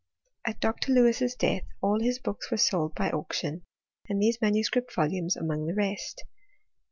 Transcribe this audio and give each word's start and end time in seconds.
At 0.47 0.59
Dr. 0.59 0.93
Lewis's 0.93 1.35
death, 1.35 1.61
all 1.79 1.99
his 1.99 2.17
booki 2.17 2.49
were 2.49 2.57
sold 2.57 2.95
by 2.95 3.11
auction, 3.11 3.61
and 4.09 4.19
these 4.19 4.41
manuscript 4.41 4.91
volumtli 4.95 5.35
among 5.35 5.67
the 5.67 5.75
rest. 5.75 6.23